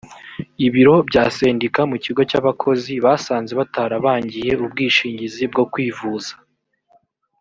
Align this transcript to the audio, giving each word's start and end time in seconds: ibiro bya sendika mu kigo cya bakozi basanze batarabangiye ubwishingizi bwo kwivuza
ibiro 0.65 0.95
bya 1.09 1.23
sendika 1.35 1.81
mu 1.91 1.97
kigo 2.03 2.21
cya 2.29 2.39
bakozi 2.45 2.93
basanze 3.05 3.51
batarabangiye 3.59 4.51
ubwishingizi 4.65 5.43
bwo 5.51 5.63
kwivuza 5.71 6.33